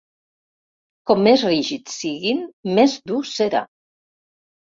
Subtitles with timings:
[1.11, 2.41] Com més rígids siguin,
[2.79, 3.63] més dur serà.